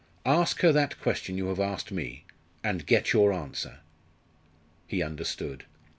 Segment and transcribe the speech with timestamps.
[0.25, 2.25] Ask her that question you have asked me
[2.63, 3.81] and get your answer."
[4.87, 5.65] He understood.